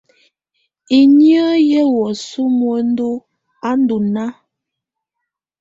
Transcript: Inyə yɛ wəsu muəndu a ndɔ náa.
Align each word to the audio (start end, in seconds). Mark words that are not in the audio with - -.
Inyə 0.99 1.43
yɛ 1.69 1.81
wəsu 1.97 2.41
muəndu 2.57 3.09
a 3.67 3.69
ndɔ 3.81 3.97
náa. 4.13 4.31